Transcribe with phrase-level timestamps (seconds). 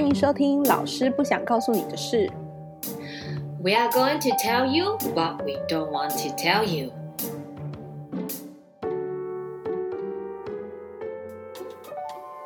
[0.00, 2.26] 欢迎收听老师不想告诉你的事。
[3.62, 6.90] We are going to tell you what we don't want to tell you.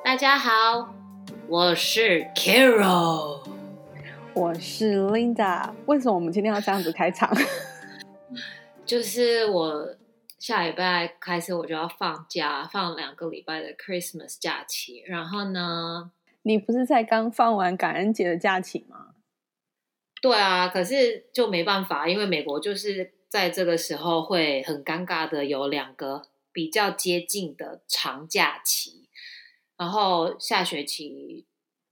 [0.03, 0.93] 大家好，
[1.47, 3.45] 我是 Carol。
[4.35, 7.33] 我是 Linda，为什么我们今天要这样子开场？
[8.85, 9.95] 就是我
[10.41, 15.05] 下礼拜开始我就要放假，放两个礼拜的 Christmas 假期。
[15.07, 16.11] 然后呢，
[16.45, 19.15] 你不是才刚放完感恩节的假期吗？
[20.23, 26.23] 对啊，可是就没办法，因为美国就是在这个时候会很尴尬的有两个
[26.53, 29.09] 比较接近的长假期，
[29.77, 31.47] 然后下学期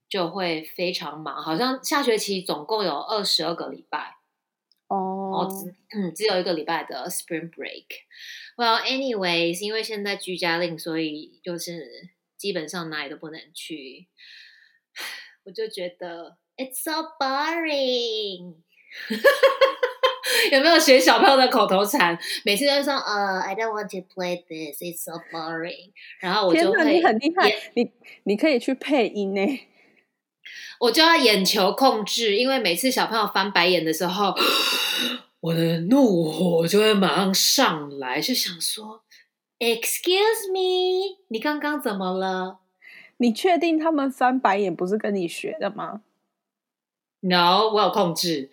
[0.08, 4.16] 就会非常忙，好像下学期总共有二十二个礼拜，
[4.88, 7.86] 哦哦，只嗯只有一个礼拜的 Spring Break。
[8.56, 14.08] Well, anyways，因为现在居家令，所以就是基本上哪里都不能去，
[15.44, 18.54] 我就觉得 It's so boring。
[20.52, 22.18] 有没有学小朋友的口头禅？
[22.44, 25.92] 每次都会说呃、i don't want to play this, it's so boring。
[26.20, 27.90] 然后我就会你很厉害，你
[28.24, 29.40] 你可以去配音呢。
[30.80, 34.34] 我就要眼球控制，因为每次小朋友翻白眼的时候，
[35.40, 39.04] 我的怒火就会马上上来，就想说
[39.58, 42.58] ：“Excuse me，你刚刚怎么了
[43.22, 46.02] 你确定他们翻白眼不是跟你学的吗
[47.20, 48.50] ？？”No，我有控制，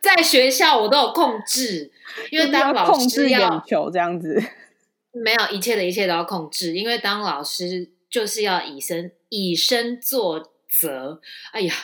[0.00, 1.90] 在学校我都有控制，
[2.30, 4.40] 因为当老师要控制眼球这样子。
[5.12, 11.20] 没有一切的一切都要控制，因为当老师就是要以身以身作则。
[11.50, 11.74] 哎呀，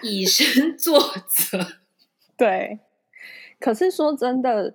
[0.00, 0.98] 以身 作
[1.28, 1.58] 则。
[2.38, 2.78] 对，
[3.60, 4.72] 可是说真的，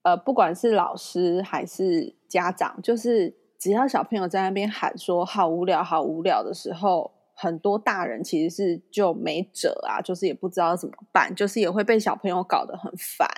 [0.00, 13.28] 呃，不管是老师还是家长，就是只要小朋友在那边喊说“好无聊，好无聊”的时候，很多大人其实是就没辙啊，就是也不知道怎么办，就是也会被小朋友搞得很烦。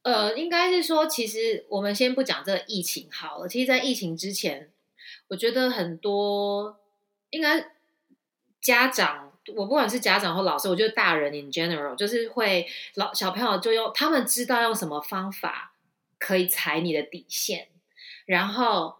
[0.00, 3.46] 呃，应该是说，其实我们先不讲这个疫情好了。
[3.46, 4.70] 其实，在疫情之前，
[5.28, 6.80] 我觉得很多
[7.28, 7.72] 应该
[8.62, 15.74] 家长，我不管是家长或老师，我觉得大人 in general 就是会老小朋友就用他们知道用什么方法
[16.18, 17.68] 可以踩你的底线，
[18.24, 18.96] 然后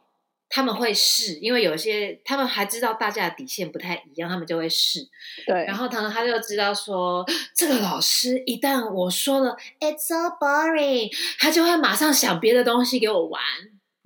[0.50, 5.08] 他们会试，因为有些他们还知道大家的底线不太一样，他们就会试。
[5.46, 7.24] 对，然后他他就知道说，
[7.54, 13.40] 这个老师一旦我说了 "It's so boring"，他就会马上想别的东西给我玩。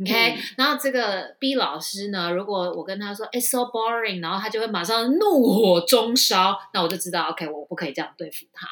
[0.03, 8.67] OK，、嗯然后这个 B 老师呢，如果我跟他说 "It's so boring"，然后他就会马上怒火中烧，那我就知道 OK，我不可以这样对付他。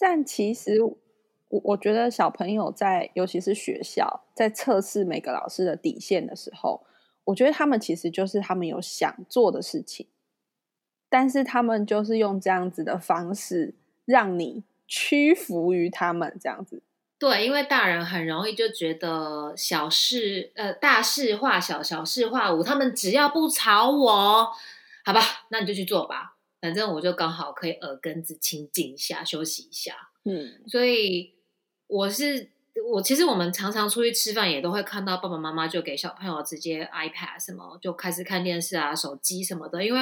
[0.00, 0.78] 但其实
[1.48, 6.84] 我我觉得小朋友在，尤其是学校在测试每个老师的底线的时候，
[7.24, 10.06] 我觉得他们其实就是他们有想做的事情，
[11.08, 13.74] 但是他们就是用这样子的方式
[14.04, 16.82] 让你屈服于他们这样子。
[17.16, 24.50] 对，因为大人很容易就觉得小事呃大事化小，小事化无，他们只要不吵我，
[25.04, 29.94] 好吧，那你就去做吧，反正我就刚好可以耳根子清静一下，休息一下。
[30.24, 31.33] 嗯，所以
[31.86, 32.48] 我是
[32.92, 40.00] 我，其实我们常常出去吃饭，也都会看到爸爸妈妈就给小朋友直接 iPad 什么就开始看电视啊、手机什么的，因为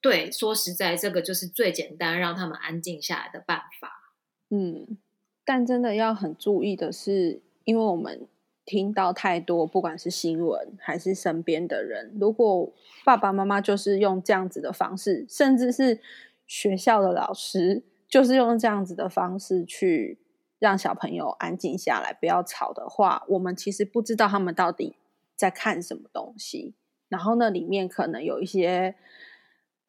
[0.00, 4.14] 对说实在，这个就是最简单让他们安静下来的办法。
[4.50, 4.96] 嗯，
[5.44, 8.28] 但真的要很注意的是，因为我们
[8.64, 12.72] 听到太多，不管是新闻还是身边的人，如果
[13.04, 15.98] 爸爸妈妈就是用这样子的方式，甚至是
[16.46, 20.18] 学校的老师就是用这样子的方式去
[20.58, 24.96] 让小朋友安静下来，不要吵的话，我们其实不知道他们到底
[25.36, 26.74] 在看什么东西，
[27.08, 28.94] 然后那里面可能有一些。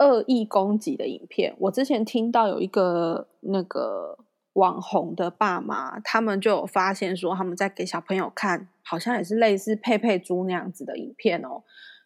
[0.01, 4.17] 恶意攻击的影片，我之前听到有一个那个
[4.53, 11.63] 网红的爸妈，他们就有发现说，他们在给小朋友看，好像也是类似佩佩猪那样子的影片哦。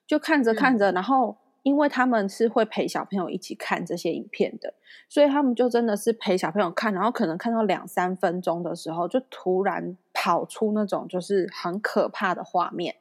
[0.07, 4.73] 就看着看着，然后因为他们是会陪小朋友一起看这些影片的，
[5.09, 12.97] 所以他们就真的是陪小朋友看，然后可能看到两三分钟的时候，就突然跑出那种就是很可怕的画面，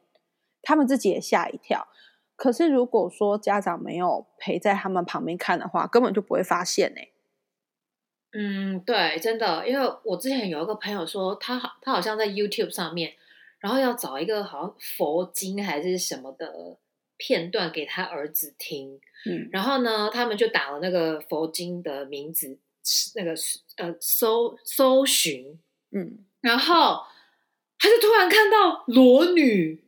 [0.61, 1.87] 他们自己也吓一跳。
[2.35, 7.01] 可是如果说家长没有陪在他们旁边看的话，根本就不会发现呢、
[8.31, 13.13] 嗯，对，真的，因为我之前有一个朋友说，他好，他好像在 YouTube 上面，
[13.59, 16.77] 然后要找一个好像佛经还是什么的
[17.25, 22.57] 片段给他儿子听，嗯，然后呢，他们就打了那个佛经的名字，
[23.15, 23.33] 那个
[23.77, 25.57] 呃搜搜寻，
[25.93, 27.01] 嗯然后
[27.79, 29.81] 他就突然看到裸女，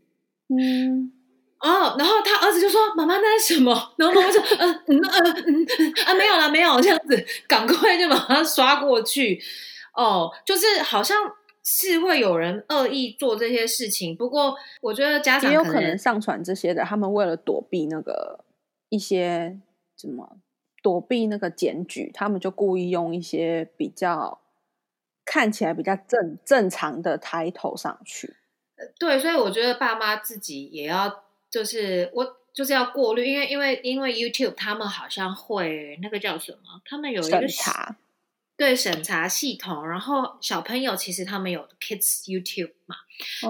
[0.47, 1.11] 嗯，
[1.59, 9.41] 哦，然后他儿子就说：“妈妈，那是什么？”然后妈妈说：“嗯嗯嗯嗯嗯啊，没有了，没有。”这样子，赶快就把它刷过去。
[9.93, 11.17] 哦，就是好像
[11.65, 18.45] 是会有人恶意做这些事情，不过我觉得家长也有可能上传这些的，他们为了躲避那个
[18.87, 19.59] 一些
[19.97, 20.37] 怎么
[20.81, 24.39] 躲避那个检举，他们就故意用一些比较
[25.25, 28.37] 看起来比较正正常的抬头上去。
[28.97, 31.25] 对，所以我觉得爸妈自己也要。
[31.47, 36.81] 就是我就是要过滤，因为因为因为 YouTube 他们好像会那个叫什么？
[36.83, 37.95] 他们有一个审查，
[38.57, 39.87] 对审查系统。
[39.87, 42.95] 然后小朋友其实他们有 Kids YouTube 嘛，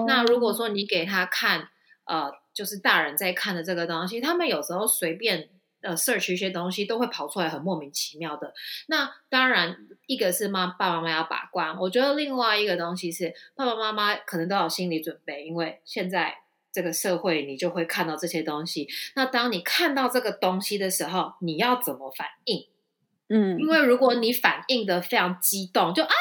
[0.06, 1.68] 那如果说你给他看，
[2.04, 5.48] 呃，就是大人在看的这个东西，他们有时候随便
[5.80, 8.52] 呃 search 一些东西，都会跑出来很莫名其妙的。
[8.86, 9.76] 那当然，
[10.06, 16.38] 一个是妈爸爸妈妈要把关，我觉得另外一个东西是爸爸妈妈可能都有心理准备，因为现在。
[16.72, 18.86] 这个社会，你就会看到这些东西。
[19.14, 22.66] 那当你看到这个东西的时候，你要怎么反应？
[23.28, 26.14] 嗯，因为如果你反应的非常激动，就啊，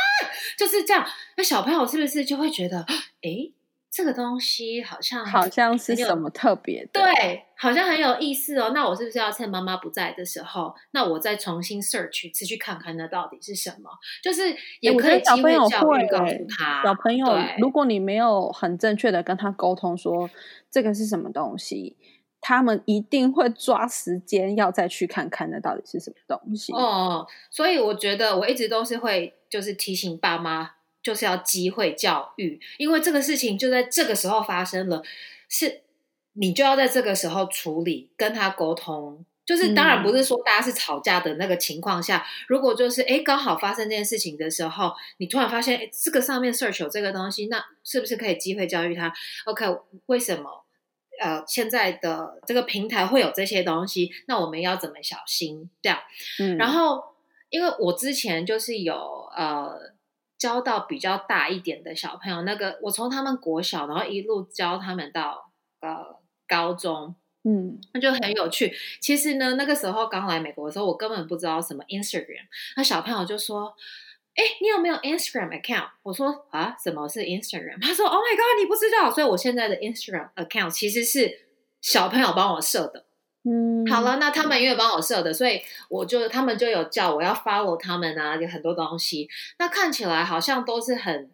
[0.58, 1.06] 就是这样，
[1.38, 2.86] 那小朋友是不是就会觉得，
[3.22, 3.52] 哎？
[3.92, 8.74] 这个东西好像好像是什么特别的，对，好像很有意思哦。
[8.76, 13.90] 那我是不是要趁妈妈不在的时候，那我再重新 search 次去看看那到底是什么？
[14.22, 17.26] 就是也可以小朋友会告诉他，小朋友，
[17.58, 20.30] 如果你没有很正确的跟他沟通说
[20.70, 21.96] 这个是什么东西，
[22.48, 26.72] 他们一定会抓时间要再去看看那到底是什么东西。
[26.74, 30.72] 哦，所以我觉得我一直都是会就是提醒爸妈。
[31.06, 35.04] 就是要机会教育，因为这个事情就在这个时候发生了，
[35.48, 35.82] 是
[36.34, 39.24] 你就要在这个时候处理，跟他沟通。
[39.46, 49.14] 就是当然不是说大家是吵架的那个情况下，如果就是哎刚好发生这件事情的时候，你突然发现哎这个上面 search 有这个东西，那是不是可以机会教育他
[49.46, 49.64] ？OK，
[50.08, 50.65] 为什么
[51.22, 54.12] 呃现在的这个平台会有这些东西？
[54.28, 56.00] 那我们要怎么小心这样？
[56.40, 57.04] 嗯，然后
[57.50, 58.96] 因为我之前就是有
[59.36, 59.96] 呃。
[60.38, 67.16] 教到比较大一点的小朋友，那个我从他们国小，然后一路教他们到呃高中，
[67.46, 68.76] 嗯，那就很有趣。
[69.00, 72.46] 其实呢，那个时候刚来美国的时候，我根本不知道什么 Instagram，
[72.76, 73.74] 那小朋友就说
[74.36, 81.48] ：“哎，你有没有 Instagram account？” 我说：“啊，什么是 Instagram？” 他说：“Oh my god，你不知道！”所以我现在的 Instagram account 其实是
[81.82, 83.06] 小朋友帮我设的。
[83.48, 89.30] 嗯，好了，那他们因为帮我设的，所以我就他们就有叫我要 follow 他们啊，有很多东西。
[89.60, 91.30] 那看起来好像都是很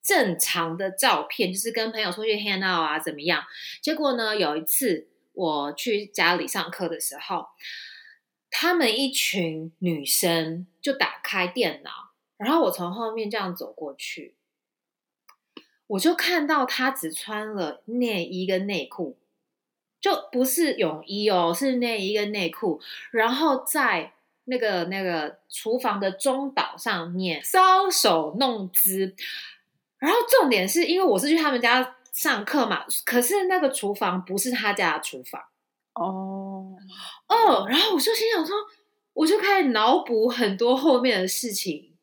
[0.00, 3.42] 正常的照片，就是跟朋友出去 hang out 啊，怎么样？
[3.82, 7.46] 结果呢，有一次我去家里上课的时候，
[8.48, 12.03] 他们一群女生就打开电脑，
[12.36, 14.34] 然后我从后面这样走过去，
[15.86, 19.16] 我就看到他只穿了内衣跟内裤。
[20.00, 22.78] 就不是泳衣哦，是内衣跟内裤，
[23.10, 24.12] 然后在
[24.44, 29.14] 那个那个厨房的中岛上面搔首弄姿，
[29.96, 35.42] 然后重点是因为我是去他们家上课嘛，可是那个厨房不是他家的厨房
[35.94, 36.76] 哦
[37.26, 38.54] 哦，然后我就心想说，
[39.14, 41.93] 我就开始脑补很多后面的事情，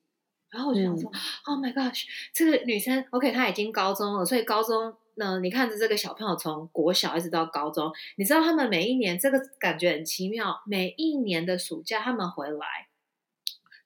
[0.52, 1.10] 然后我就想说
[1.46, 2.04] ，Oh my gosh，
[2.34, 4.94] 这个女生 OK，她已经高中了，所以高中。
[5.16, 12.66] 呢你看着这个小朋友从国小一直到高中，你知道他们每一年这个感觉很奇妙，每一年的暑假他们回来。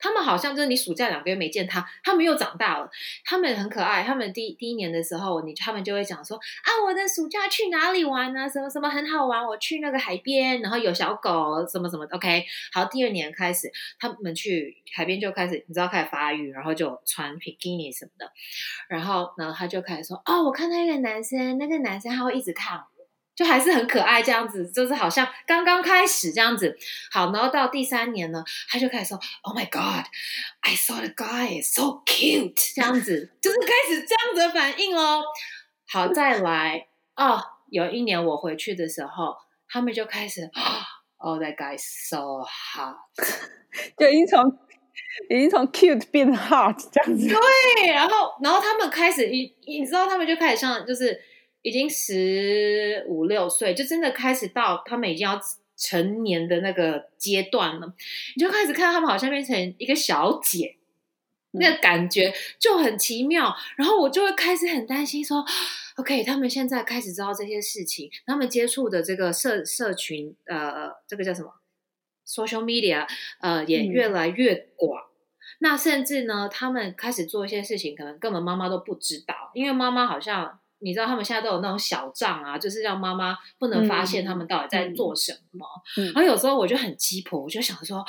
[0.05, 2.87] 他们好像就是你暑假两个月没见他，他们又长大了。
[3.23, 4.03] 他们很可爱。
[4.03, 8.47] 他们第第一年的时候，你他们就会讲说啊，我的暑假去哪里玩呢？
[8.47, 12.05] 什么什么很好玩，我去那个海边，然后有小狗，什么什么。
[12.11, 13.67] OK，好，第二年开始，
[13.99, 18.31] 他们去海边就开始，你知道开始发育，然后就穿比基尼什么的。
[18.87, 22.79] 然后呢，他就开始说，哦，我看到一个男生，那个男生他会一直看。
[23.35, 26.77] 就还是很可爱，这样子，就是好像刚刚开始这样子。
[27.11, 30.05] 好，然后到第三年呢，他就开始说：“Oh my God,
[30.61, 35.21] I saw the guy, so cute。”这样子，就是开始这样子的反应喽。
[35.85, 36.87] 好，再来
[37.17, 37.41] 哦。
[37.69, 39.35] 有一年我回去的时候，
[39.67, 40.49] 他们就开始
[41.17, 42.95] ：“Oh, that guy so hot。
[43.99, 44.57] ”就已经从
[45.29, 47.27] 已经从 cute 变 hot 这样子。
[47.27, 51.19] 对，然后然后他们开始，你你知道，他们就开始像就是。
[51.65, 55.41] 已经十五六岁，就真的开始到他们已经要
[55.75, 57.91] 成年的那个阶段了，
[58.35, 60.77] 你就开始看到他们好像变成一个小姐，
[61.53, 63.51] 那个感觉就很奇妙。
[63.77, 65.43] 然后我就会开始很担心，说
[65.95, 71.51] ：“OK，他们现在开始知道这些事情，他们接触的这个社社群，呃，这个叫什么
[72.27, 73.07] ？social media，
[73.41, 75.01] 呃，也越来越广。
[75.57, 85.65] 那甚至呢，他们开始做一些事情，可能根本妈妈都不知道，因为妈妈好像。”你知道他们现在都有那种小账啊，就是让妈妈不能发现他们到底在做什么。
[85.97, 88.05] 嗯然后有时候我就很鸡婆，我就想说，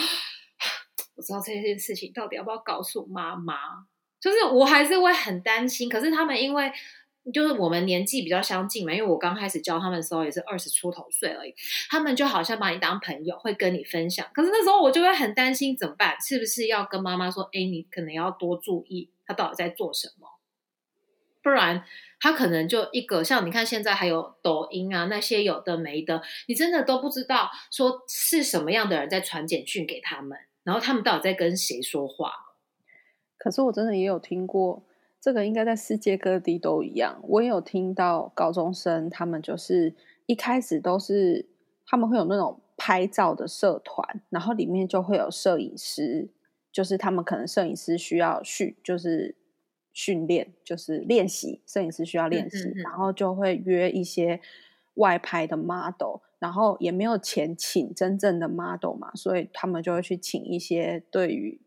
[1.14, 3.54] 我知道这件事情到底要不要告诉妈妈？
[4.21, 5.88] 就是我还是会很担心。
[5.88, 6.71] 可是他们因为
[7.33, 11.54] 就是我们年纪比较相近嘛，因为我刚开始教他们的时候也是二十出头岁而已，
[11.88, 14.26] 他们就好像把你当朋友，会跟你分享。
[14.35, 16.14] 可是那时候我就会很担心，怎么办？
[16.21, 20.28] 是不是要跟妈妈说，哎，你可能要多注意他到底在做什么？
[21.47, 21.85] 不然
[22.19, 32.33] 他可能就一个像你看现在还有抖音啊那些有的没的，你真的都不知道说是什么样的人在传简讯给他们，然后他们到底在跟谁说话。
[33.38, 34.83] 可是我真的也有听过，
[35.21, 37.21] 这个应该在世界各地都一样。
[37.23, 39.95] 我也有听到高中生，他们就是
[40.26, 41.47] 一开始都是
[41.87, 46.29] 他们会有那种拍照的社团，然后里面就会有摄影师，
[46.73, 49.37] 就是他们可能摄影师需要训，就是
[49.97, 52.75] 训练，就是练习，摄影师需要练习，嗯嗯。
[52.76, 54.38] 嗯然后就会约一些
[54.95, 61.59] 外拍的 model，然后也没有钱请真正的 model 嘛，所以他们就会去请一些对于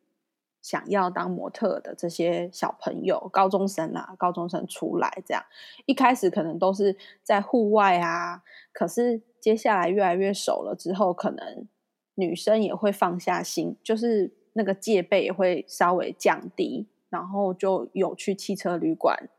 [0.62, 5.44] 想要当模特的这些小朋友、高中生啊，高中生出来这样，
[5.88, 11.68] 一开始可能都是在户外啊，可是接下来越来越熟了之后，可能
[12.14, 19.30] 女生也会放下心，就是那个戒备也会稍微降低，然后就有去汽车旅馆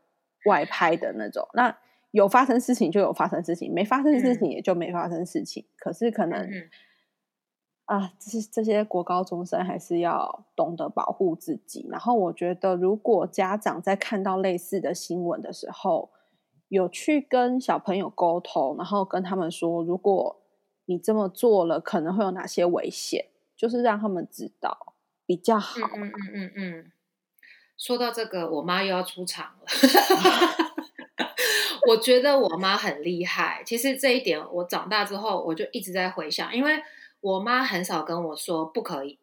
[0.45, 1.47] 外拍的那种。
[1.53, 1.77] 那
[2.11, 5.65] 有发生事情就有发生事情，没发生事情也就没发生事情。
[5.77, 6.39] 可是可能。
[6.39, 6.69] 嗯
[7.85, 11.85] 啊，这这些国高中生还是要懂得保护自己。
[11.89, 16.09] 然后我觉得，如果家长在看到类似的新闻的时候，
[16.69, 20.41] 有去跟小朋友沟通，然后跟他们说，如果
[20.85, 23.25] 你这么做了，可能会有哪些危险，
[23.57, 24.93] 就是让他们知道
[25.25, 25.81] 比较好。
[25.97, 26.91] 嗯嗯嗯嗯嗯。
[27.81, 29.65] 说到这个，我妈又要出场了。
[31.87, 33.63] 我觉得我妈很厉害。
[33.65, 36.79] 其实这一点，我长大之后我就一直在回想，因为
[37.21, 39.17] 我妈很少跟我说不可以，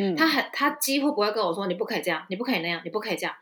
[0.00, 3.36] 嗯，她很她几乎不会跟我说你不可以这样，你不可以那样，你不可以这样。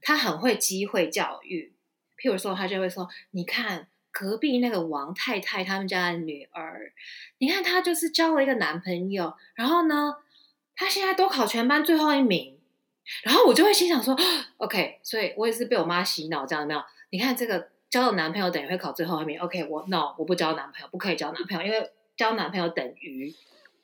[0.00, 1.74] 她很会机会教育，
[2.16, 6.94] 譬如说，她就会说：“你看隔壁那个王太太他们家的女儿，
[7.36, 10.16] 你看她就是交了一个男朋友，然后呢，
[10.74, 12.58] 她现在都考全班最后一名。”
[13.24, 14.16] 然后我就会心想说
[14.58, 16.82] ：“OK，所以我也是被我妈洗脑，这样有没有？
[17.10, 23.34] 你看这个交了男朋友等于会考最后一名，OK，我 no，我不交男朋友，不可以交男朋友，因为交男朋友等于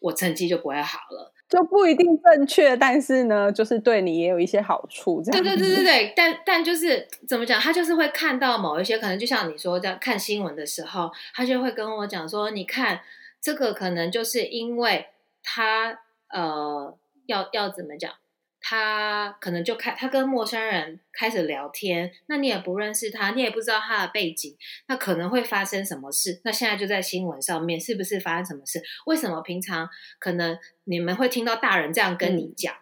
[0.00, 5.22] 我成绩就不会好了。”就不一定正确，但是呢，就是对你也有一些好处。
[5.22, 13.00] 这样对对对对对，但但就是怎么讲，他就是会看到某一些，可能就像你说这样看新闻的时候，他就会跟我讲说，你看
[13.40, 15.06] 这个可能就是因为
[15.42, 16.94] 他呃
[17.24, 18.12] 要要怎么讲，
[18.60, 24.56] 他可能就开他跟陌生人开始聊天，那你也不认识他，你也不知道他的背景，
[24.88, 26.40] 那可能会发生什么事？
[26.44, 28.82] 那现在就在新闻上面，是不是发生什么事？
[29.06, 29.88] 为什么平常
[30.18, 32.74] 可能你们会听到大人这样跟你讲？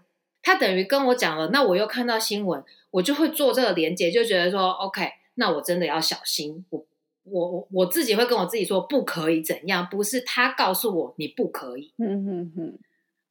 [0.42, 6.64] 他等于跟我讲了，那我又看到新闻，我就会做这个连接，就觉得说，OK，那我真的要小心。
[6.70, 6.86] 我
[7.24, 11.92] 我我我自己会跟我自己说，不可以怎样，不是他告诉我你不可以。
[11.98, 12.78] 嗯哼哼，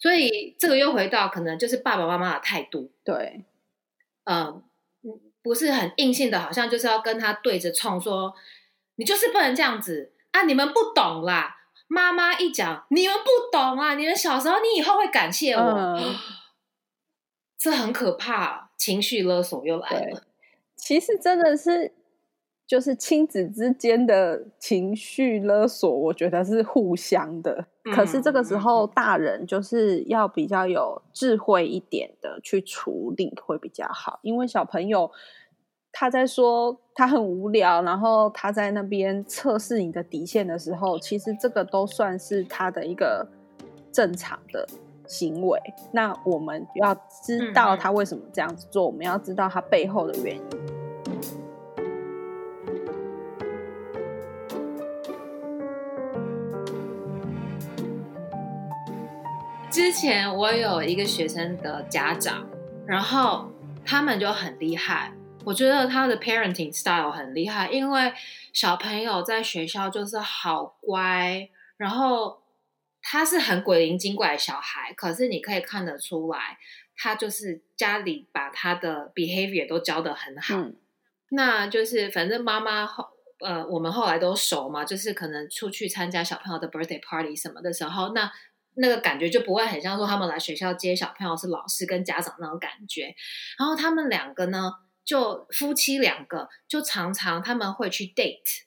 [0.06, 3.44] 所以这个又回到可能就是爸爸妈妈的态度，对，
[4.26, 4.62] 嗯，
[5.42, 8.32] 不是很硬性的，好像就是要跟他对着冲说，
[8.98, 10.44] 你就是不能这样子啊！
[10.44, 11.58] 你们不懂啦，
[11.88, 13.96] 妈妈一讲，你们不懂啊！
[13.96, 16.16] 你们小时候，你以后会感谢我，嗯
[17.58, 20.22] 这很可怕，情绪勒索又来了。
[20.76, 21.96] 其实真的是，
[22.68, 27.68] 就是亲子之间的情绪勒索，我觉得是互相的。
[27.94, 35.12] 可是这个时候，大人就是要比较有智慧一点的去处理会比较好，因为小朋友
[35.92, 43.28] 他在说他很无聊，然后他在那边测试你的底线的时候，其实这个都算是他的一个
[43.92, 44.68] 正常的
[45.06, 45.60] 行为。
[45.92, 50.75] 那我们要知道他为什么这样子做，我们要知道他背后的原因。
[59.76, 62.50] 之前我有一个学生的家长，
[62.88, 63.52] 然后
[63.86, 65.12] 他们就很厉害，
[65.44, 68.14] 我觉得他的 parenting style 很厉害，因为
[68.54, 72.42] 小朋友在学校就是好乖，然后
[73.02, 76.58] 他是很鬼灵精怪的小孩，可是你可以看得出来，
[76.96, 80.56] 他就是家里把他的 behavior 都教得很好。
[80.56, 80.78] 嗯
[81.32, 83.04] 那就是反正妈妈后
[83.40, 88.32] 呃，我们后来都熟嘛，就是可能出去参加小朋友的 birthday party 什么的时候，那
[88.76, 93.16] 那个感觉就不会很像说他们来学校接小朋友是老师跟家长那种感觉。
[93.58, 94.72] 然后他们两个呢，
[95.04, 98.64] 就夫妻两个就常常他们会去 date，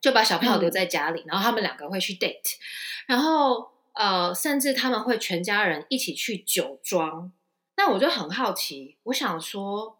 [0.00, 2.54] 就把小朋友留在家里，然后他们两个会去 date，
[3.06, 7.32] 然后呃，甚至他们会全家人一起去酒庄。
[7.76, 9.98] 那我就很好奇，我想说，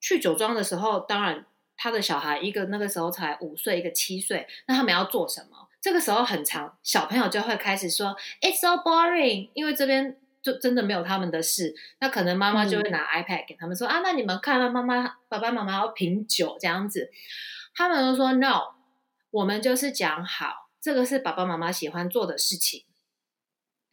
[0.00, 1.44] 去酒庄的时候，当然
[1.76, 5.68] 他的小孩一个那个时候才五岁，一个七岁，那他们要做什么？
[5.82, 11.74] 这个时候很长，小朋友就会开始说 "It's so boring"，因为这边就真的没有他们的事。
[11.98, 17.10] 那可能妈妈就会拿 iPad 给他们说啊，那你们看了妈妈、爸爸妈妈要品酒这样子，
[17.74, 18.74] 他们都说 No，
[19.32, 22.84] 我们就是讲好，这个是爸爸妈妈喜欢做的事情。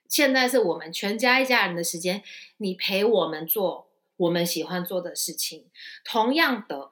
[0.07, 2.21] 现在是我们全家一家人的时间，
[2.57, 5.65] 你陪我们做我们喜欢做的事情。
[6.03, 6.91] 同样的，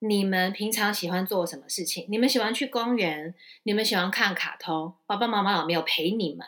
[0.00, 2.06] 你们平常喜欢做什么事情？
[2.08, 3.34] 你们喜欢去公园？
[3.62, 4.94] 你们喜欢看卡通？
[5.06, 6.46] 爸爸妈妈有没有陪你们？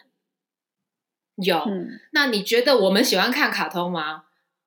[1.36, 1.64] 有。
[2.12, 4.24] 那你觉得我们喜欢看卡通吗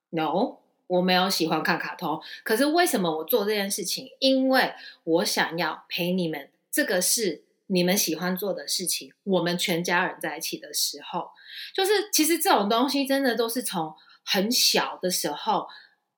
[0.10, 0.58] ？No，
[0.88, 2.22] 我没有喜欢看卡通。
[2.44, 4.10] 可是为什么我做这件事情？
[4.20, 4.74] 因为
[5.04, 6.50] 我想要陪你们。
[6.72, 7.44] 这个是。
[7.74, 11.30] 你们喜欢做的事情，我们全家人在一起的时候，
[11.74, 13.96] 就是其实这种东西真的都是从
[14.26, 15.66] 很小的时候，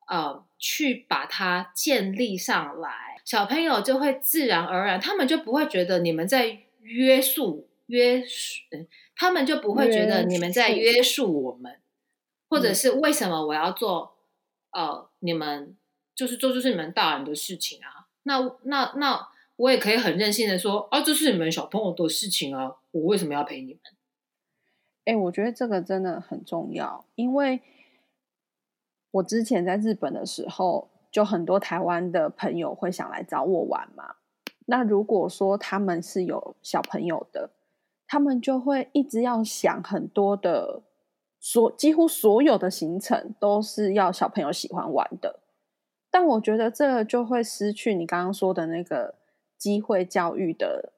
[0.08, 8.62] 呃，去把它建立上来，小朋友就会自然而然，他们就不会觉得你们在约束约束，
[9.14, 11.82] 他们就不会觉得你们在约束我们，
[12.48, 14.16] 或者是为什么我要做，
[14.72, 15.76] 呃，你们
[16.16, 19.28] 就是做就是你们大人的事情啊，那那那。
[19.56, 23.80] 我也可以很任性的说啊，这是你们小朋友的事情啊，我为什么要陪你们？
[25.06, 27.62] 哎，我觉得这个真的很重要，因为
[29.14, 34.16] 我之前在日本的时候，就很多台湾的朋友会想来找我玩嘛。
[34.68, 37.50] 那如果说他们是有小朋友的，
[38.08, 40.84] 他们就会一直要想很多的，
[41.40, 45.40] 所几乎所有的行程都是要小朋友喜欢玩的。
[46.12, 49.16] 但我觉得这就会失去你刚刚说的那个。
[49.56, 50.92] 机会教育的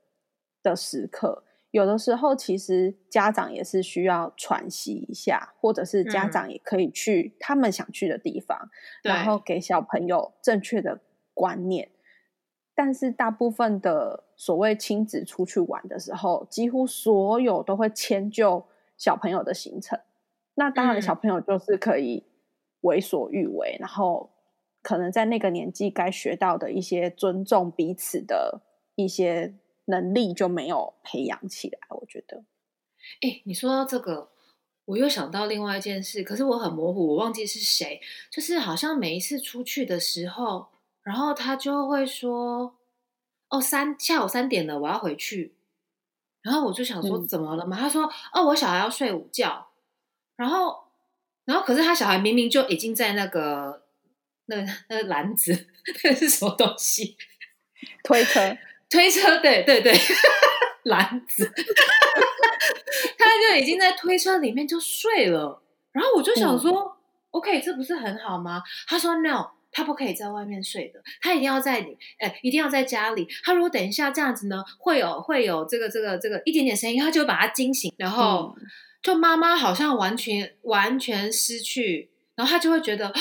[0.63, 1.43] 的时刻，
[1.75, 8.69] 有的时候其实家长也是需要喘息一下，或者是家长也可以去他们想去的地方，
[9.03, 11.01] 然后给小朋友正确的
[11.33, 11.89] 观念。
[12.73, 18.65] 但是大部分的所谓亲子出去玩的时候，几乎所有都会迁就
[18.97, 19.99] 小朋友的行程。
[20.53, 22.23] 那当然，小朋友就是可以
[22.81, 24.31] 为所欲为，然后。
[24.81, 28.61] 可能在那个年纪该学到的一些尊重彼此的
[28.93, 32.43] 一些能力就没有培养起来，我觉得。
[33.21, 34.31] 哎，你说到这个，
[34.85, 38.01] 我又想到另外一件事，可是我很模糊，我忘记是谁。
[38.31, 40.67] 就是好像每一次出去的时候，
[41.03, 42.75] 然后他就会说
[43.49, 45.55] ：“哦，三下午三点了，我要回去。”
[46.41, 49.67] 然后我就想说：“怎么了嘛？”他说：“哦，我小孩要睡午觉。”
[50.37, 50.75] 然后，
[51.45, 53.83] 然后可是他小孩明明就已经在那个。
[54.47, 54.57] 那
[54.89, 55.69] 那个篮子
[56.03, 57.17] 那是什么东西？
[58.03, 58.55] 推车，
[58.95, 59.93] 推车，对对对，
[60.83, 61.45] 篮子，
[63.19, 65.61] 他就已经在推车里面就睡了。
[65.91, 66.97] 然后我就想说
[67.31, 68.63] ，OK，这不是很好吗？
[68.87, 73.27] 他说 No，他不可以在外面睡的，他一定要在你，哎，一定要在家里。
[73.43, 77.93] 他如果等一下这样子呢，会有会有这个这个这个一点点声音，他就会把他惊醒。
[77.97, 78.55] 然后
[79.01, 82.09] 就妈妈好像完全完全失去。
[82.35, 83.13] 然后他就会觉得啊，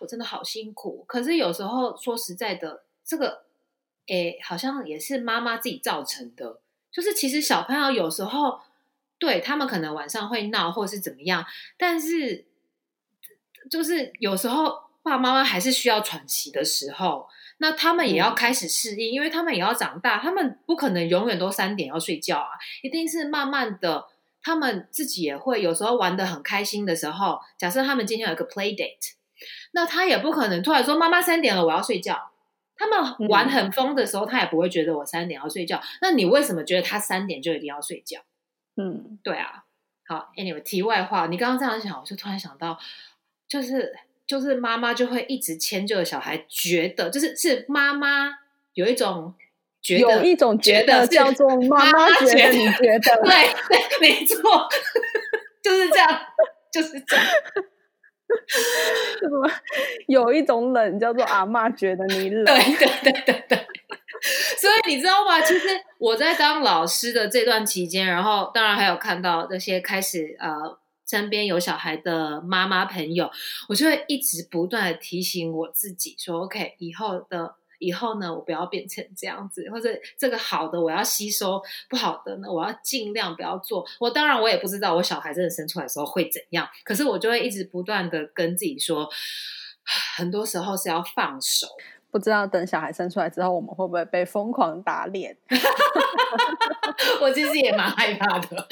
[0.00, 1.04] 我真的好辛苦。
[1.06, 3.43] 可是有时候说实在的，这个
[4.06, 6.60] 诶，好像也是妈妈自己造成的。
[6.92, 8.60] 就是其实小朋友有时候
[9.18, 11.44] 对他们可能晚上会闹，或者是怎么样，
[11.76, 12.46] 但是
[13.70, 14.66] 就是有时候
[15.02, 22.50] 爸爸妈妈还是需要喘息的时候，那他们也要开始适应，因为他们也要长大，他们不可能永远都三点要睡觉啊，
[22.82, 24.06] 一定是慢慢的。
[24.46, 29.14] 他们自己也会有时候玩的很开心的时候，假设他们今天有一个 play date，
[29.72, 32.30] 那他也不可能突然说妈妈三点了我要睡觉。
[32.76, 35.80] 他们玩很疯的时候，他也不会觉得我三点要睡觉。
[36.00, 38.20] 那你为什么觉得他三点就一定要睡觉？
[38.76, 39.64] 嗯，对啊。
[40.06, 42.78] 好，anyway，题外话，你刚刚这样想，我就突然想到，
[43.48, 43.94] 就是
[44.26, 48.38] 就是妈妈就会一直迁就小孩，觉得就是是妈妈
[48.74, 49.34] 有一种。
[49.84, 54.40] 觉得有一种觉得叫做妈妈觉得，你觉得 对对，没错，
[55.62, 56.20] 就是这样，
[56.72, 57.26] 就是这样。
[59.20, 59.50] 什么？
[60.08, 63.66] 有一种冷叫做阿妈觉得你冷，对对对对对。
[64.58, 65.40] 所以你知道吗？
[65.42, 65.68] 其实
[65.98, 73.30] 我在当老师的这段期间，然后当然还有看到那些开始呃身边有小孩的妈妈朋友，
[73.68, 83.84] 我就会一直不断的提醒我自己说：“OK，以后的。”以后呢，我不要变成这样子，或者这个好的我要吸收，不好的呢，我要尽量不要做。
[83.98, 89.08] 我当然我也不知道我小孩真的生出来的时候会怎样，可是我就会一直不断的跟自己说，
[90.16, 91.66] 很多时候是要放手。
[92.10, 95.36] 不知道等小孩生出来之后，我们会不会被疯狂打脸？
[97.20, 98.68] 我其实也蛮害怕的。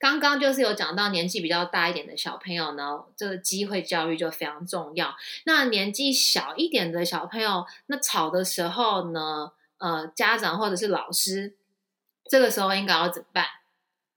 [0.00, 5.14] 刚刚就是有讲到年纪比较大一点的小朋友呢，这个机会教育就非常重要。
[5.44, 11.54] 那年纪小一点的小朋友，那吵的时候呢，呃，家长或者是老师，
[12.24, 13.44] 这个时候应该要怎么办？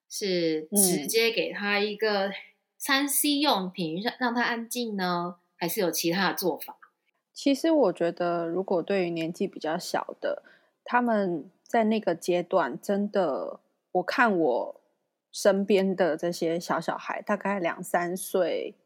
[0.09, 2.31] 是直接给他一个
[2.77, 6.77] 三 C 用品让让他安静呢，还是有其他的做法？
[7.33, 10.43] 其实我觉得，如果对于年纪比较小的，
[10.85, 13.59] 他们在那个阶段，真的，
[13.91, 14.81] 我看我
[15.33, 18.77] 身边的这些小小孩，大概两三岁、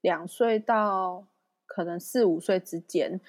[0.00, 1.26] 两岁到
[1.66, 3.20] 可能四五岁之间，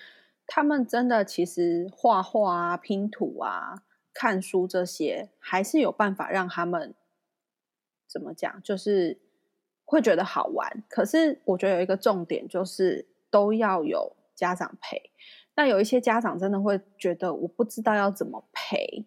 [0.45, 3.81] 他们真的其实画画啊、拼图啊、
[4.13, 6.93] 看书这些，还是有办法让他们
[8.07, 9.19] 怎么讲，就是
[9.83, 10.83] 会觉得好玩。
[10.87, 14.15] 可是我觉得有一个重点，就是都要有。
[14.35, 15.11] 家长陪，
[15.55, 19.05] 那有一些家长真的会觉得我不知道要怎么陪，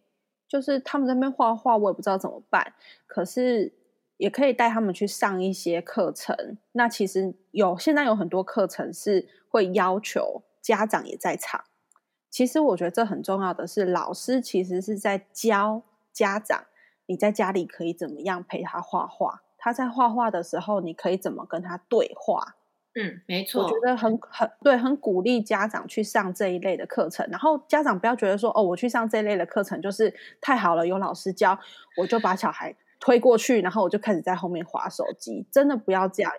[0.49, 2.73] 就是他们在那边画画，我也不知道怎么办。
[3.07, 3.73] 可是
[4.17, 6.59] 也可以带他们去上一些课程。
[6.73, 11.65] 那其实有现在有很多课程是会要求家长也在场。
[12.31, 15.83] 其实我觉得这很重要的是，老师其实是在教
[16.13, 16.65] 家长，
[17.07, 22.57] 你在家里可以怎么样陪他画画，他在画画的时候，你可以怎么跟他对话。
[23.01, 27.25] 嗯，没错，我觉得很很对，很鼓励家长去上这一类的课程。
[27.31, 31.57] 然后家长不要觉得说，哦，我去上这一类的课程就是太好了，有老师教，
[31.97, 35.47] 我就把小孩推过去，然后我就开始在后面划手机。
[35.53, 36.33] 真的不要这样。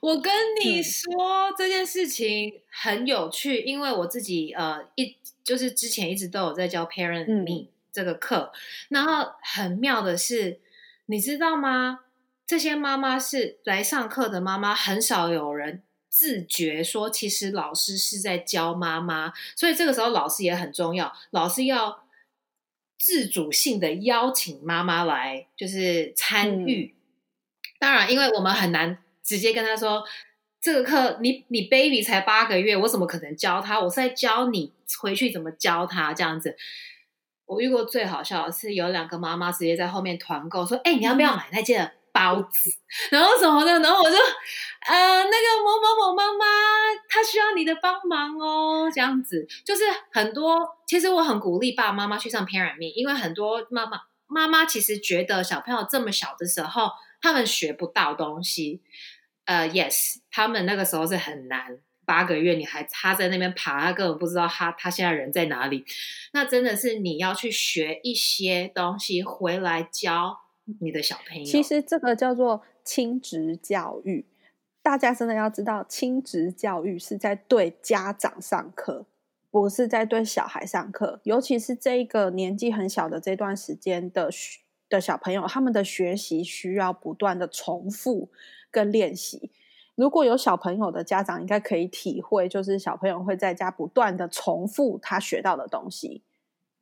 [0.00, 1.12] 我跟你说
[1.56, 8.50] 这件事情很有趣，因为我自己呃一就是之前一直都有在教 Parent Me 这个课，
[8.88, 10.58] 然后很妙的是，
[11.06, 12.00] 你知道吗？
[12.44, 15.82] 这些妈妈是来上课的妈妈，很少有人。
[16.12, 21.10] 自觉说，其实老师是在教妈妈，所以这个时候老师也很重要。
[21.30, 22.04] 老师要
[22.98, 26.94] 自主性的邀请妈妈来，就是参与。
[27.78, 30.04] 当然，因为我们很难直接跟他说，
[30.60, 33.80] 这个课你你 baby 才八个月，我怎么可能教他？
[33.80, 34.70] 我是在教你
[35.00, 36.58] 回去怎么教他这样子。
[37.46, 42.70] 我遇过最好笑的是，有两个妈妈直接在后面团购说：“哎，你要不要买那件？”包子，
[43.10, 46.44] 然后什么的，然后我就，呃，那个某某某妈妈，
[47.08, 56.90] 她需要你的帮忙哦，这样子，就是很多，其实我很鼓励爸爸妈妈去上 Parent Me，因为很多妈妈妈妈其实觉得小朋友这么小的时候，
[57.22, 58.82] 他们学不到东西，
[59.46, 65.86] 呃，Yes，他们那个时候是很难，八个月你还他在那边爬，他根本不知道他他现在人在哪里，
[66.34, 70.41] 那真的是你要去学一些东西回来教。
[70.80, 74.26] 你的小朋友，其实这个叫做亲职教育。
[74.82, 79.06] 大家真的要知道，亲职教育是在对家长上课，
[79.50, 81.20] 不是在对小孩上课。
[81.22, 84.28] 尤其是这一个年纪很小的这段时间的
[84.88, 88.30] 的小朋友，他们的学习需要不断的重复
[88.70, 89.52] 跟练习。
[89.94, 96.22] 如果有小朋友的家长，应该可以体会，就是小朋友会在家不断的重复他学到的东西。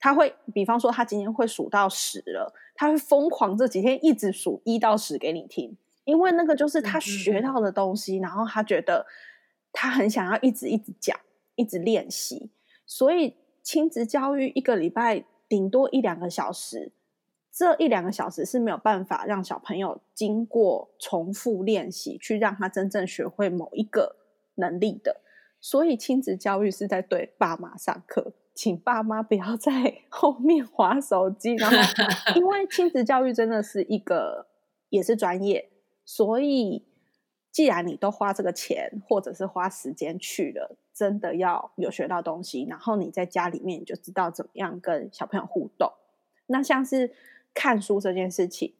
[0.00, 9.06] 他会，比方说，他今天会数到十了，他会疯狂这几天一直数一到十给你听，因为那个就是他学到的东西，然后他觉得
[9.72, 11.14] 他很想要一直一直讲，
[11.54, 12.50] 一直练习。
[12.86, 16.90] 所以亲子教育一个礼拜顶多一两个小时，
[17.52, 24.16] 这一两个小时是没有办法让小朋友经过重复练习去让他真正学会某一个
[24.54, 25.20] 能力的。
[25.60, 28.32] 所以亲子教育是在对爸妈上课。
[28.60, 31.76] 请爸妈不要在 后面划手机，然后
[32.36, 34.48] 因为亲子教育真的是一个
[34.90, 35.70] 也是专业，
[36.04, 36.84] 所以
[37.50, 45.90] 既然你都花这个钱或者是花时间去了，真的要有学到东西，然后你在家里面就知道怎么样跟小朋友互动。
[46.48, 47.14] 那像是
[47.54, 48.74] 看书这件事情，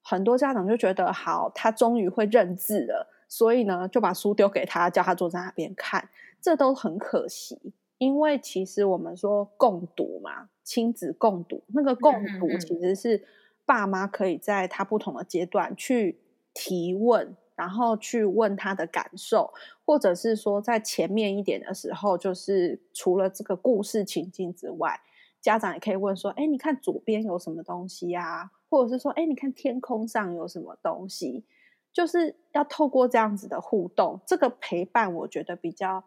[0.00, 6.08] 很多家长就觉得好，他终于会认字了，所以呢就把书丢给他，叫他坐在那边看，
[6.40, 7.72] 这都很可惜。
[7.98, 13.24] 因为其实我们说共读嘛，亲子共读，那个共读其实是
[13.64, 16.18] 爸妈可以在他不同的阶段去
[16.52, 19.52] 提问，然后去问他的感受，
[19.86, 25.00] 或者是说在前面一点的时候，就是除了这个故事情境之外，
[25.40, 31.44] 家长也可以问说：“哎，你看左边有什么东西呀？”或者是说：“哎，你看天空上有什么东西？”
[31.92, 36.02] 就是要透过这样子的互动，这个陪伴，我觉得比较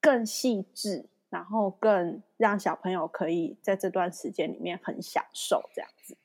[0.00, 1.06] 更细致。
[1.36, 6.16] 然后更让小朋友可以在这段时间里面很享受这样子，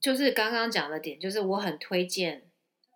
[0.00, 2.44] 就是刚刚讲的点，就是我很推荐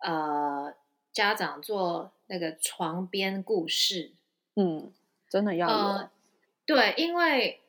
[0.01, 0.73] 呃
[1.11, 4.13] 家长做那个床边故事。
[4.55, 4.93] 嗯，
[5.29, 6.09] 真的要有。
[6.65, 7.59] 对，因为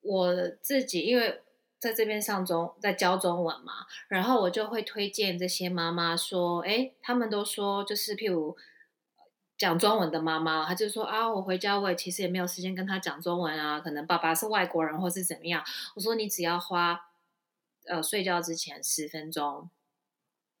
[0.00, 1.42] 我自己因为
[1.78, 8.56] 在这边上中在教中文嘛，然后我就会推荐这些妈妈说，哎，他们都说就是譬如
[9.62, 15.62] 讲中文的妈妈，她就说啊，我回家我也其实也没有时间跟他讲中文啊，可能爸爸是外国人或是怎么样。
[15.94, 17.00] 我说你只要花
[17.86, 19.70] 呃睡觉之前十分钟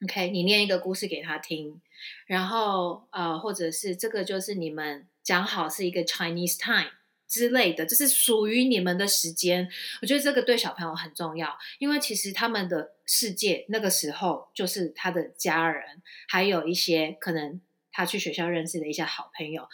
[0.04, 1.80] ，OK，你念一个故事给他听，
[2.26, 6.92] 然后呃或者是这个就是你们讲好是一个 Chinese time。
[7.26, 9.66] 之类的，这是属于你们的时间。
[10.02, 17.58] 我觉得这个对小朋友很重要，因为其实他们的世界那个时候就是他的家人，还有一些可能
[17.92, 19.68] 他去学校认识的一些好朋友。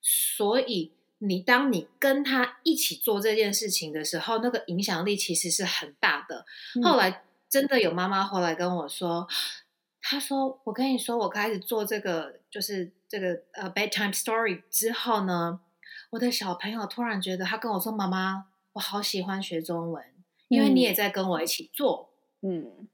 [0.00, 6.44] 所以你当你跟他一起做这件事情的时候，那个影响力其实是很大的。
[6.82, 9.28] 后来真的有妈妈回来跟我说，
[10.00, 15.60] 她说：“我跟你说，我开始做这个就是这个呃 bedtime story 之后呢。”
[16.10, 20.04] 我的小朋友突然觉得，他跟我说：“妈妈，我好喜欢学中文，
[20.48, 22.10] 因为你也在跟我一起做。”
[22.42, 22.88] 嗯，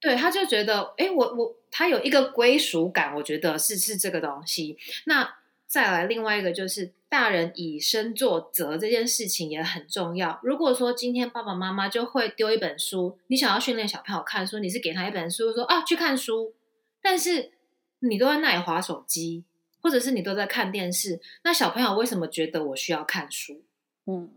[0.00, 4.76] 对，他就觉得，哎，我我他有一个归属感，我觉得是是这个东西。
[5.06, 10.38] 那再来另外一个就是，大人以身作则这件事情也很重要。
[10.42, 16.54] 如果说今天爸爸妈妈就会丢一本书，你想要训练小朋友看书，你是给他一本书，说啊去看书，
[17.02, 17.52] 但是
[18.00, 19.44] 你都在那里划手机。
[19.80, 23.62] 或者是你都在看电视，那小朋友为什么觉得我需要看书？
[24.06, 24.28] 嗯，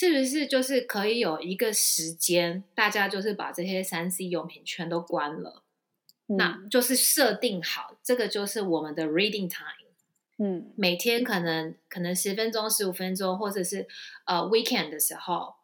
[0.00, 5.62] 是不是就是可以有一个时间，大家就是把这些三 C 用品全都关了，
[6.24, 9.92] 那就是设定好，这个就是我们的 reading time。
[10.38, 13.86] 嗯，每天可能可能十分钟、十五分钟，或者是
[14.24, 15.56] 呃 weekend 的时候，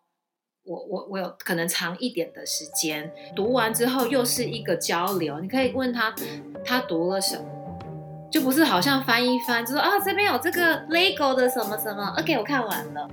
[0.64, 6.14] 我我我有可能长一点的时间，读完之后又是一个交流，你可以问他
[6.62, 8.28] 他读了什么。
[8.30, 13.08] 就不是好像翻一翻，就说啊这边有这个 Lego 的什么什么，OK 我看完了。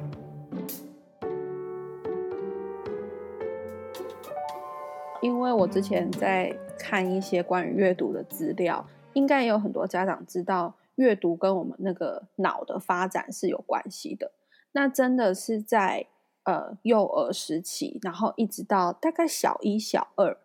[5.23, 14.33] 因为我之前在看一些关于阅读的资料，应该也有很多家长知道，阅读跟我们那个脑的发展是有关系的。
[14.73, 16.07] 那真的是在
[16.43, 20.37] 呃幼儿时期，然后一直到大概小一、小二。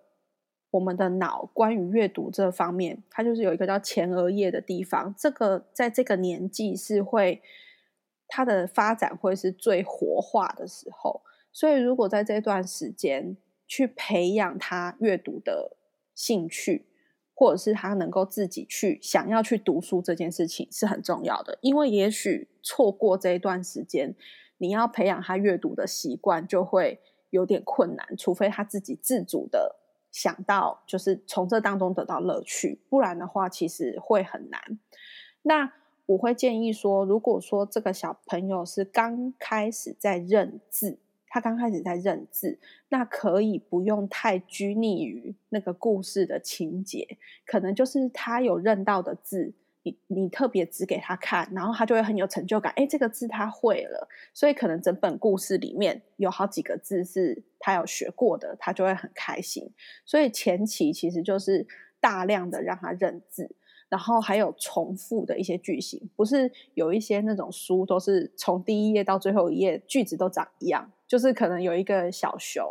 [0.70, 5.12] 我们的脑关于阅读这方面，它就是有一个叫前额叶的地方。
[5.18, 7.42] 这个在这个年纪是会
[8.28, 11.22] 它的发展会是最活化的时候。
[11.50, 13.36] 所以，如果在这段时间
[13.68, 15.76] 去培养他阅读的
[16.14, 16.86] 兴趣，
[17.34, 21.58] 或者是他能够自己去想要去读书这件事情是很重要的。
[21.60, 24.16] 因为也许错过这一段时间，
[24.56, 26.98] 你要培养他阅读的习惯就会
[27.30, 29.76] 有点困难，除非他自己自主的。
[30.10, 34.80] 想到就是从这当中得到乐趣，不然的话其实会很难。
[35.42, 35.70] 那
[36.06, 40.98] 我会建议说，如果说这个小朋友是刚开始在认字，
[41.30, 49.54] 他刚开始在认字，那可以不用太拘泥于那个故事的情节，可能就是他有认到的字。
[49.84, 52.70] 你你特别指给他看，然后他就会很有成就感。
[52.76, 59.70] 哎，这个字他会了，所以可能整本故事里面有好几个字是他有学过的，他就会很开心。
[60.04, 61.66] 所以前期其实就是
[62.00, 63.48] 大量的让他认字，
[63.88, 66.10] 然后还有重复的一些句型。
[66.16, 72.64] 不是有一些那种书都是从第一页到最后一页句子都长一样，就是可能有一个小熊，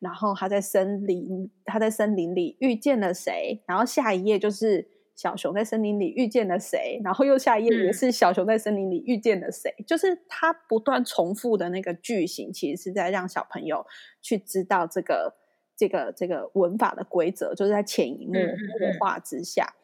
[0.00, 4.88] 然后他在森林，他在森林里遇见了谁，然后下一页就是。
[5.14, 6.98] 小熊在森林里遇见了谁？
[7.04, 9.72] 然后又下一页也是小熊在森林里遇见了谁？
[9.86, 13.84] 就是他不断重复的那个句型，其实是在让小朋友
[14.22, 15.34] 去知道这个
[15.76, 19.74] 这个这个文法的规则，就是在潜移默默化之下。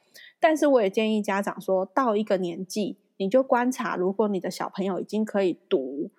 [0.40, 6.10] 但是我也建议家长说到一个年纪，你就观察，如果你的小朋友已经可以读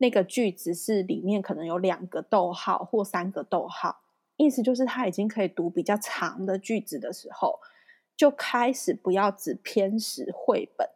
[0.00, 4.00] 那个句子是里面可能有两个逗号或三个逗号，
[4.36, 7.60] 意思就是他已经可以读比较长的句子的时候。
[8.16, 10.86] 就开始不要只偏食绘本，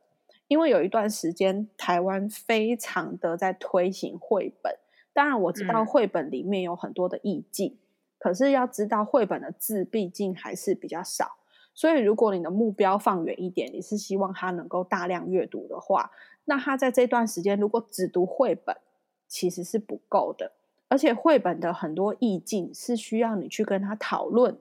[0.47, 4.77] 因为有一段时间台湾非常的在推行绘本。
[5.15, 7.79] 当然我知道绘本里面有很多的意境，
[8.19, 11.37] 可是要知道绘本的字毕竟还是比较少。
[11.73, 16.11] 所以如果你的目标放远一点，你是希望他能够大量阅读的话，
[16.45, 18.77] 那他在这段时间如果只读绘本，
[19.35, 20.53] 其实是不够的。
[20.89, 24.57] 而且绘本的很多意境是需要你去跟他讨论。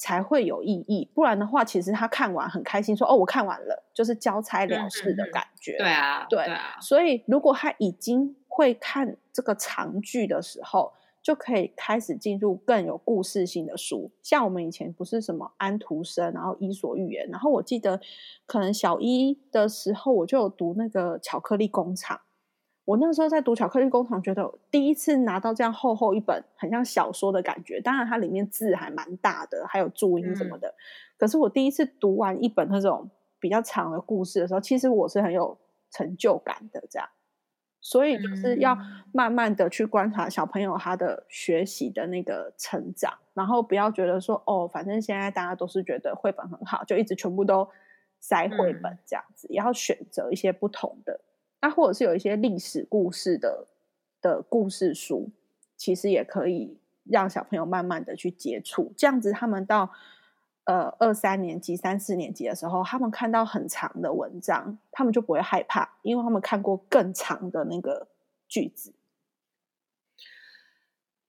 [0.00, 6.78] 才会有意义，不然的话，其实他看完很开心，说：“哦，我看完了，就是交差了事的感觉。”对啊，对啊。
[6.80, 14.08] 所以，如果他已经会看这个长剧的时候，就可以开始进入更有故事性的书。
[14.22, 18.00] 像我们以前不是什么安徒生，然后伊索寓言，然后我记得
[18.46, 22.20] 可能小一的时候我就有读那个巧克力工厂。
[22.88, 27.78] 我那时候在读巧克力工厂，觉得第一次拿到这样厚厚一本，很像小说的感觉。
[27.82, 30.74] 当然它里面字还蛮大的，还有注音什么的。
[31.18, 35.58] 可是我第一次读完一本那种比较长的故事的时候，其实我是很有
[35.90, 36.82] 成就感的。
[36.88, 37.06] 这样。
[37.82, 38.74] 所以就是要
[39.12, 47.68] 慢慢的去观察小朋友他的学习的那个成长，然后不要觉得说哦，反正现在大家都是觉得绘本很好，就一直全部都
[48.18, 51.20] 塞绘本这样子，也要选择一些不同的。
[51.60, 53.66] 那或者是有一些历史故事的
[54.20, 55.30] 的故事书，
[55.76, 59.92] 其实也可以让小朋友慢慢的去接触，这样子他们到。
[60.64, 68.08] 呃，二三年级、三四年级的时候，他们看到很长的文章，他们就不会害怕，因为他们看过更长的那个
[68.46, 68.92] 句子。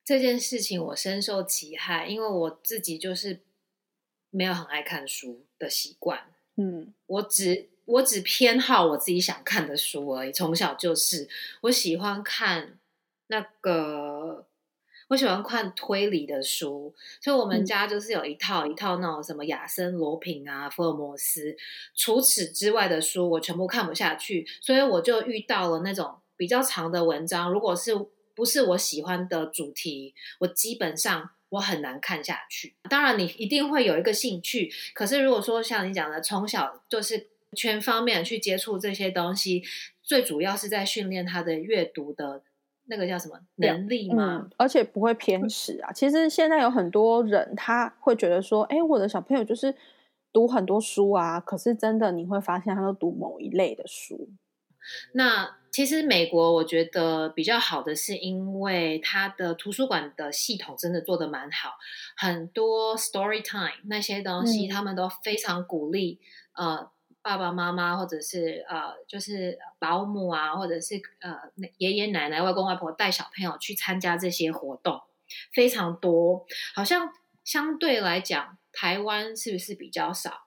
[0.03, 3.39] 这件事情我深受其害，因为我自己就是
[4.29, 6.19] 没有很爱看书的习惯。
[6.57, 10.31] 嗯，我只我只偏好我自己想看的书而已。
[10.31, 11.27] 从小就是
[11.61, 12.77] 我喜欢看
[13.27, 14.45] 那个。
[15.09, 21.57] 我喜欢看推理的书，所以我们家就是有一套一套那种什么亚森罗平啊、福尔摩斯。
[21.95, 27.51] 除此之外的书，我全部看不下去，所以我就遇到了那种比较长的文章。
[27.51, 27.91] 如果是
[28.35, 32.75] 不是我喜欢的主题，我基本上我很难看下去。
[32.87, 39.63] 当然，你一定会有一个兴趣，可是如果说像你讲的，从小就是全方面去接触这些东西，
[40.01, 42.43] 最主要是在训练他的阅读的。
[42.91, 44.49] 那个叫什么能力吗？
[44.57, 45.91] 而且不会偏食啊。
[45.91, 49.75] 其实现在有很多人他会觉得说：“哎，我的小朋友就是
[50.33, 54.29] 读很多书啊。”可是真的你会发现，他都读某一类的书。
[55.13, 61.73] 那其实美国我觉得比较好的是，因为它的图书馆的系统真的做的蛮好，
[62.17, 66.19] 很多 story time 那些东西，他们都非常鼓励
[66.55, 66.89] 呃。
[67.21, 71.35] 爸爸妈妈，或者是呃，就是保姆啊，或者是呃，
[71.77, 75.01] 爷爷奶奶、外公外婆带小朋友去参加这些活动，
[75.53, 76.45] 非常多。
[76.73, 77.11] 好像
[77.43, 80.45] 相对来讲，台湾是不是比较少？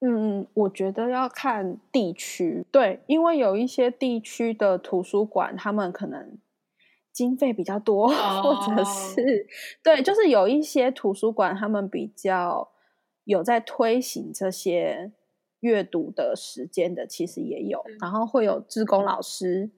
[0.00, 2.64] 嗯，我觉得要看地区。
[2.72, 6.38] 对，因为有一些地区的图书馆，他们可能
[7.12, 9.46] 经费比较多，或者是
[9.82, 12.72] 对，就是有一些图书馆，他们比较
[13.24, 15.12] 有在推行这些。
[15.62, 19.70] 阅读的时间的其实也有，然后会有志工老师，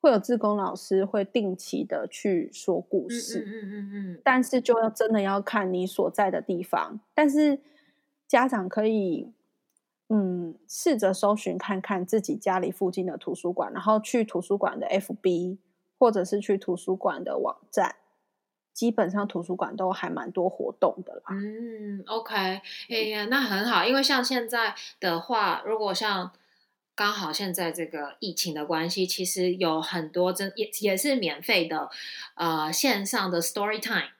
[0.00, 7.58] 会有志工老师会定期的去说故事，嗯嗯嗯嗯，但是就要真的要看你所在的地方，但是
[8.28, 9.32] 家长可以
[10.08, 15.58] 嗯试着搜寻看看自己家里附近的图书馆，然后去图书馆的 FB
[15.98, 17.96] 或者是去图书馆的网站。
[18.74, 21.22] 基本上图书馆都还蛮多活动的啦。
[21.30, 22.34] 嗯，OK，
[22.90, 26.32] 哎呀，那很好，因为像现在的话，如果像
[26.96, 31.88] 刚好现在这个疫情的关系，其实有很多真也也是免费的，
[32.34, 34.10] 呃，线上的 Story Time，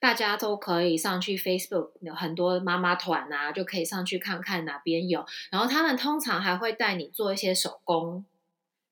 [0.00, 8.24] 大家都可以上去 Facebook，有很多妈妈团啊，就可以上去看看哪边有，然后他们通常还会带你做一些手工。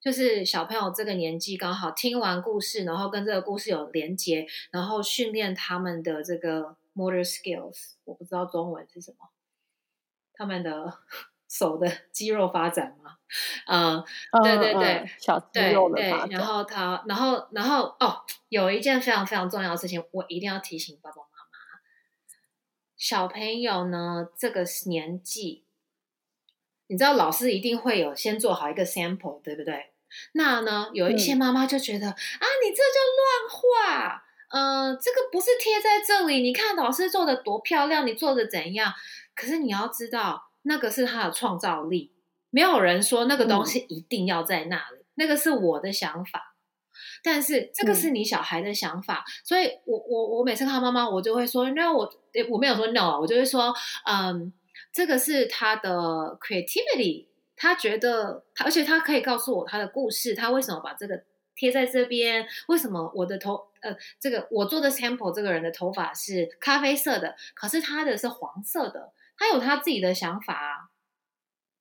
[0.09, 9.29] 就是小朋友这个年纪刚好听完故事，然后跟这个故事有连接，然后训练他们的这个 motor skills，我不知道中文是什么，
[10.33, 10.95] 他们的
[11.47, 13.19] 手的肌肉发展吗？
[13.67, 14.03] 嗯，
[14.43, 16.31] 对对对，小肌肉的发展。
[16.31, 21.81] 然后他，然后然后哦，有一件非常非常重要的事情，我一定要提醒爸爸妈妈，
[22.97, 25.67] 小朋友呢这个年纪。
[26.87, 29.88] 你知道老师一定会有先做好一个 sample，对不对？
[30.33, 38.93] 那呢，有一些妈妈就觉得啊，你这就乱画，嗯，这个不是贴在这里，你看老师做的多漂亮，你做的怎样？
[39.35, 42.13] 可是你要知道，那个是他的创造力，
[42.51, 46.55] 没有人说那个东西一定要在那里，那个是我的想法，
[47.23, 52.11] 但是这个是你小孩的想法，所以我我我每次看到妈妈，我就会说，那我
[52.51, 54.53] 我没有说 no，我就会说，嗯。
[54.91, 57.27] 这个是他的 creativity，
[57.59, 61.23] 他觉得他，而且他可以告诉我他的故事，他为什么把这个
[61.55, 62.47] 贴在这边？
[62.69, 70.91] 为什么我的头，呃，这个我做的 sample 这个人的头发是咖啡色的，可是他的是黄色的，他有他自己的想法。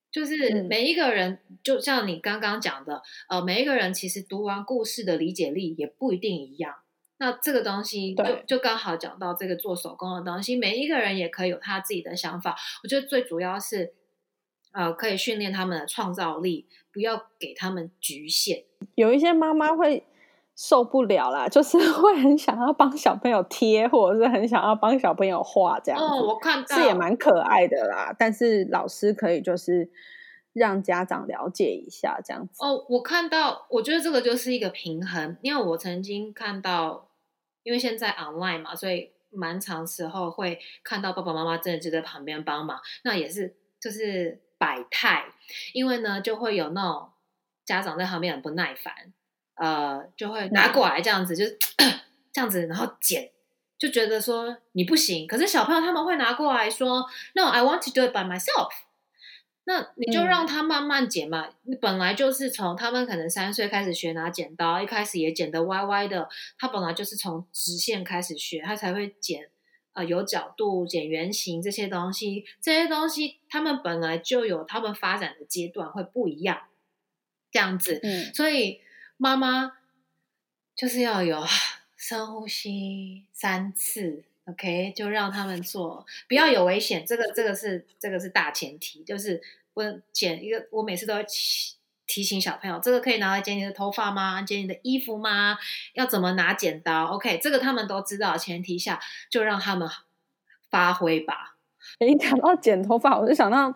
[0.09, 6.75] 就是每一个人，就像你刚刚讲的，呃，每一个人其实读完故事的理解力也不一定一样。
[7.19, 12.55] 那这个东西就就刚好讲到这个做手工的东西，每一个人也可以有他自己的想法。
[12.83, 13.93] 我觉得最主要是，
[14.77, 18.63] 呃，可以训练他们的创造力，不要给他们局限。
[18.93, 20.05] 有一些妈妈会
[20.55, 26.05] 受不了啦， 就是会很想要帮小朋友贴，或者是很想要帮小朋友画这样子。
[26.05, 29.89] 哦，我看到是也蛮可爱的啦，但是老师可以就是
[30.53, 32.63] 让家长了解一下这样子。
[32.63, 37.09] 哦，我看到，我觉得这个就是一个平衡，因为我曾经看到，
[37.63, 45.25] 因为现在 online 嘛，所以蛮长时候会看到爸爸妈妈真的就在旁边帮忙，那也是就是百态，
[45.73, 47.09] 因为呢就会有那种
[47.65, 48.93] 家长在旁边很不耐烦，
[49.55, 51.57] 呃，就会拿过来这样子，就是
[52.31, 53.31] 这样子，然后剪。
[53.79, 58.69] 就觉得说你不行，可是小朋友他们会拿过来说，No，I want to do it by myself。
[59.65, 61.49] 那你就让他慢慢剪嘛。
[61.61, 66.27] 你本来就是从他们可能三岁开始学拿剪刀，一开始也剪得歪歪的。
[66.57, 69.51] 他本来就是从直线开始学，他才会剪
[69.97, 72.45] 呃有角度、剪圆形这些东西。
[72.61, 76.67] 这些东西他们本来就有他们发展的阶段会不一样，
[77.51, 77.99] 这样子。
[78.03, 78.79] 嗯，所以
[79.17, 79.73] 妈妈
[80.75, 81.43] 就是要有
[81.95, 87.03] 深呼吸三次，OK，就让他们做，不要有危险。
[87.03, 89.41] 这个这个是这个是大前提，就是
[89.73, 91.25] 我剪一个，我每次都会
[92.07, 94.41] 提提醒小朋友，这个可以拿来剪你的头发吗？
[94.41, 95.57] 剪你的衣服吗？
[95.93, 98.99] 要怎么拿剪刀？OK，这个他们都知道的前提下，
[99.29, 99.87] 就让他们
[100.71, 101.57] 发挥吧。
[101.99, 103.71] 诶，讲到剪头发，我就想到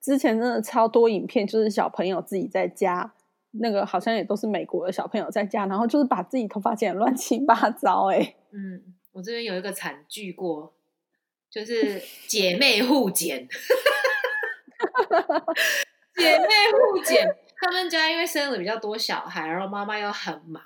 [0.00, 3.12] 之前真的超多影片，就是小朋友自己在家。
[3.60, 8.10] 那个好像也都是美国的小朋友在家，然后就是把自己头发剪乱七八糟。
[8.10, 10.72] 哎，嗯，我这边有一个惨剧过，
[11.50, 13.46] 就是姐妹互剪，
[16.16, 17.36] 姐妹互剪。
[17.62, 20.62] 他们家因为生了比较多小孩，然后妈妈又很忙，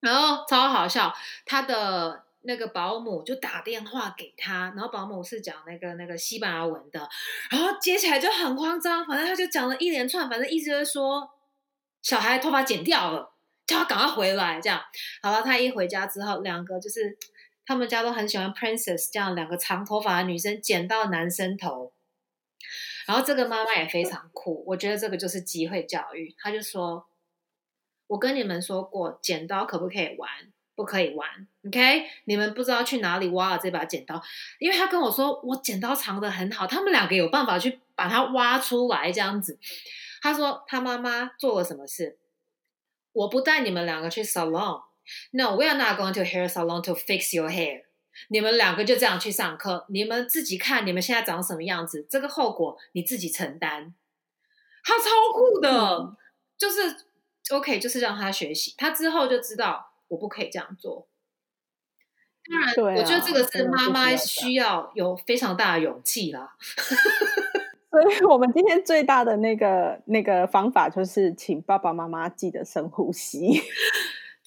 [0.00, 1.14] 然后超好笑。
[1.44, 7.08] 他的那个保姆就打电话给他，然后保姆是讲那个那个西班牙文的，
[7.50, 11.30] 然后接起来就很慌张，反正他就讲了一连串，反正意思就是说。
[12.00, 13.34] 小孩头发剪掉了，
[13.66, 14.60] 叫他赶快回来。
[14.60, 14.80] 这样
[15.20, 17.18] 好了，他一回家之后，两个就是
[17.66, 21.92] 他们家都很喜欢 princess 这样两个长头发的女生剪到男生头。
[23.08, 26.36] 然后这个妈妈也非常酷，我觉得这个就是机会教育。
[26.38, 27.06] 他就说
[28.06, 30.28] ：“我跟你们说过，剪刀可不可以玩？
[30.74, 31.48] 不可以玩。
[31.66, 34.22] OK，你们不知道去哪里挖了这把剪刀，
[34.58, 39.58] 因为他跟我说我剪刀藏的很好，他们两个有办法去把它挖出来，这样子。”
[40.20, 42.18] 他说他妈妈做了什么事？
[43.12, 44.82] 我不带你们两个去 salon。
[45.30, 47.84] No, we are not going to hair salon to fix your hair。
[48.28, 53.94] 你们两个就这样去上课，你们自己看你们现在长什么样子，这个后果你自己承担。
[54.84, 55.04] 他超
[55.34, 56.16] 酷的，
[56.56, 56.96] 就是
[57.50, 61.06] OK，就是让他学习，他之后就知道我不可以这样做。
[62.50, 66.56] 当然，我觉得这个是妈妈需要有非常大的勇气啦。
[67.90, 73.60] 所以我们今天最大的那个那个方法就是，请爸爸妈妈记得深呼吸。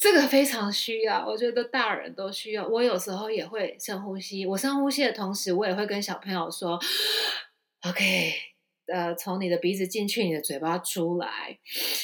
[0.02, 2.68] 这个非常需要，我觉得大人都需要。
[2.68, 4.48] 我有时候也会深呼吸。
[4.48, 6.80] 我深呼吸的同时，我也会跟小朋友说
[7.88, 8.34] ：“OK，
[8.88, 11.60] 呃，从你的鼻子进去，你的嘴巴出来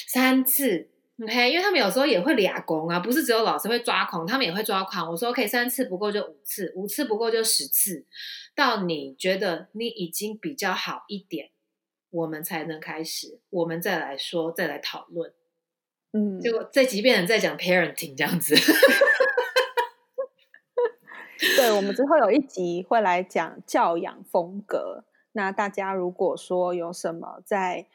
[0.06, 0.88] 三次。
[1.20, 5.10] ”OK，因为他们有时候也会俩弓啊，不是只有老师会抓狂，他们也会抓狂。
[5.10, 8.06] 我说：“OK，三次不够就五次，五次不够就十次。”
[8.54, 11.50] 到你觉得你已经比较好一点，
[12.10, 15.32] 我们才能开始，我们再来说，再来讨论。
[16.12, 18.54] 嗯，结果这即便在讲 parenting 这样子。
[21.56, 25.04] 对，我们之后有一集会来讲教养风格。
[25.32, 27.86] 那大家如果说有什么在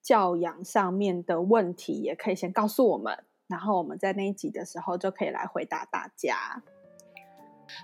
[0.00, 6.62] 教养上面的问题，也可以先告诉我们，然后我们在那一集的时候就可以来回答大家。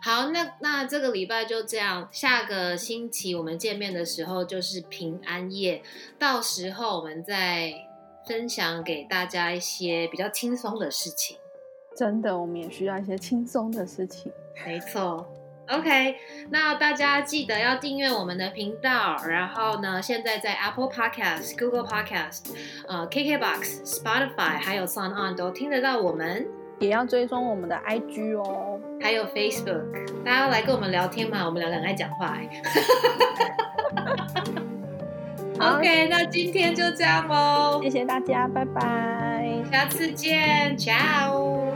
[0.02, 2.08] 好，那那这个礼拜就这样。
[2.10, 5.82] 下个星期我们见面的时候就是平安夜，
[6.18, 7.72] 到时候我们再
[8.28, 11.38] 分享给大家一些比较轻松的事情。
[11.96, 14.30] 真的，我们也需要一些轻松的事情。
[14.66, 15.26] 没错。
[15.70, 16.16] OK，
[16.50, 22.42] 那大家记得要订阅我们的频道，然后呢，现在在 Apple Podcast、Google Podcast、
[22.86, 26.46] 呃 KKBox、Spotify 还有 Sound On 都听得到我们。
[26.78, 31.44] 也要追踪我们的 IG 哦，还有 Facebook，大家要来跟我们聊天嘛？
[31.44, 32.38] 我们两个很爱讲话。
[35.60, 41.66] OK，那今天就这样喽，谢谢大家，拜拜，下次见，Ciao。